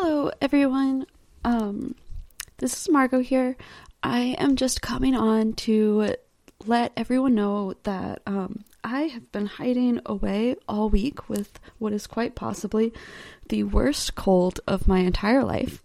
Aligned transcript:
Hello, 0.00 0.30
everyone. 0.40 1.06
Um, 1.44 1.96
this 2.58 2.72
is 2.72 2.88
Margot 2.88 3.18
here. 3.18 3.56
I 4.00 4.36
am 4.38 4.54
just 4.54 4.80
coming 4.80 5.16
on 5.16 5.54
to 5.54 6.14
let 6.64 6.92
everyone 6.96 7.34
know 7.34 7.74
that 7.82 8.22
um, 8.24 8.64
I 8.84 9.02
have 9.08 9.32
been 9.32 9.46
hiding 9.46 10.00
away 10.06 10.54
all 10.68 10.88
week 10.88 11.28
with 11.28 11.58
what 11.78 11.92
is 11.92 12.06
quite 12.06 12.36
possibly 12.36 12.92
the 13.48 13.64
worst 13.64 14.14
cold 14.14 14.60
of 14.68 14.86
my 14.86 15.00
entire 15.00 15.42
life. 15.42 15.82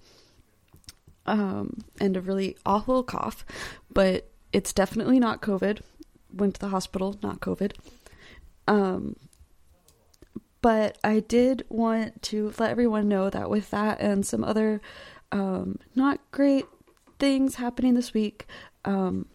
Um, 1.26 1.80
and 2.00 2.16
a 2.16 2.22
really 2.22 2.56
awful 2.68 3.02
cough, 3.02 3.44
but 3.92 4.30
it's 4.52 4.74
definitely 4.74 5.20
not 5.20 5.42
COVID. 5.42 5.82
Went 6.32 6.54
to 6.54 6.62
the 6.62 6.68
hospital, 6.68 7.18
not 7.24 7.40
COVID. 7.40 7.74
Um, 8.68 9.16
but 10.64 10.98
I 11.04 11.20
did 11.20 11.66
want 11.68 12.22
to 12.24 12.54
let 12.58 12.72
everyone 12.72 13.10
know 13.10 13.30
that 13.30 13.50
with 13.50 13.70
that 13.72 14.00
and 14.00 14.26
some 14.26 14.46
other 14.46 14.80
um, 15.34 15.78
not 15.94 16.22
great 16.32 16.66
things 17.20 17.56
happening 17.56 17.96
this 17.96 18.14
week, 18.14 18.48
um, 18.86 19.26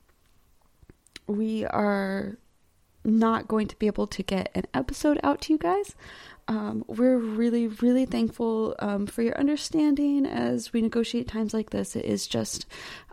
we 1.27 1.67
are 1.67 2.39
not 3.05 3.47
going 3.47 3.67
to 3.69 3.77
be 3.77 3.87
able 3.87 4.07
to 4.07 4.23
get 4.23 4.51
an 4.55 4.65
episode 4.73 5.21
out 5.23 5.43
to 5.43 5.53
you 5.53 5.59
guys. 5.59 5.95
Um, 6.49 6.83
we're 6.87 7.19
really, 7.19 7.69
really 7.69 8.07
thankful 8.07 8.75
um, 8.79 9.07
for 9.07 9.21
your 9.21 9.37
understanding 9.37 10.25
as 10.25 10.73
we 10.73 10.81
negotiate 10.81 11.29
times 11.29 11.53
like 11.53 11.69
this. 11.69 11.95
It 11.95 12.07
is 12.07 12.27
just 12.27 12.65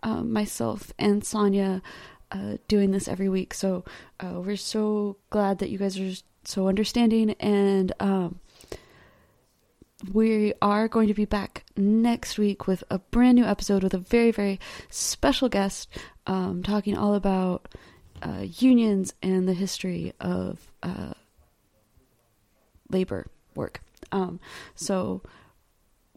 um, 0.03 0.31
myself 0.31 0.93
and 0.97 1.25
Sonia 1.25 1.81
uh, 2.31 2.59
doing 2.69 2.91
this 2.91 3.09
every 3.09 3.27
week. 3.27 3.53
So 3.53 3.83
uh, 4.21 4.39
we're 4.39 4.55
so 4.55 5.17
glad 5.31 5.59
that 5.59 5.69
you 5.69 5.77
guys 5.77 5.99
are 5.99 6.15
so 6.47 6.67
understanding 6.67 7.31
and 7.39 7.93
um, 7.99 8.39
we 10.13 10.53
are 10.61 10.87
going 10.87 11.07
to 11.07 11.13
be 11.13 11.25
back 11.25 11.63
next 11.75 12.37
week 12.37 12.67
with 12.67 12.83
a 12.89 12.99
brand 12.99 13.35
new 13.35 13.45
episode 13.45 13.83
with 13.83 13.93
a 13.93 13.99
very 13.99 14.31
very 14.31 14.59
special 14.89 15.49
guest 15.49 15.89
um, 16.27 16.63
talking 16.63 16.97
all 16.97 17.15
about 17.15 17.67
uh, 18.21 18.45
unions 18.57 19.13
and 19.21 19.47
the 19.47 19.53
history 19.53 20.13
of 20.19 20.67
uh, 20.83 21.13
labor 22.89 23.27
work. 23.55 23.81
Um, 24.11 24.39
so 24.75 25.21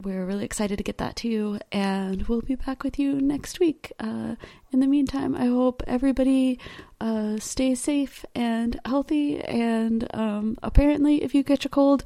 we're 0.02 0.24
really 0.24 0.44
excited 0.44 0.78
to 0.78 0.84
get 0.84 0.98
that 0.98 1.16
to 1.16 1.28
you 1.28 1.58
and 1.72 2.22
we'll 2.28 2.40
be 2.40 2.54
back 2.54 2.82
with 2.82 2.98
you 2.98 3.20
next 3.20 3.60
week. 3.60 3.92
Uh, 3.98 4.36
in 4.70 4.80
the 4.80 4.86
meantime 4.86 5.34
i 5.34 5.46
hope 5.46 5.82
everybody 5.86 6.58
uh, 7.00 7.38
stays 7.38 7.80
safe 7.80 8.24
and 8.34 8.78
healthy 8.84 9.40
and 9.40 10.06
um, 10.14 10.56
apparently 10.62 11.22
if 11.22 11.34
you 11.34 11.42
catch 11.42 11.64
a 11.64 11.68
cold 11.68 12.04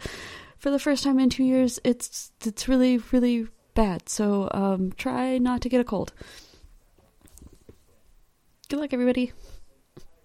for 0.59 0.71
the 0.71 0.79
first 0.79 1.03
time 1.03 1.19
in 1.19 1.29
two 1.29 1.45
years 1.45 1.81
it's 1.85 2.31
it's 2.45 2.69
really 2.69 2.99
really 3.11 3.49
bad. 3.75 4.09
So 4.09 4.49
um, 4.53 4.93
try 4.93 5.39
not 5.39 5.61
to 5.63 5.69
get 5.69 5.81
a 5.81 5.85
cold. 5.85 6.13
Good 8.69 8.81
luck 8.81 8.93
everybody 8.93 9.33